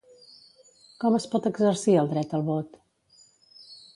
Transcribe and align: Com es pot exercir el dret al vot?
Com 1.03 1.17
es 1.17 1.27
pot 1.33 1.49
exercir 1.51 1.95
el 2.03 2.11
dret 2.13 2.35
al 2.39 2.47
vot? 2.47 2.83